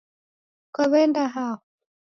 [0.73, 1.57] Kwaw'eenda hao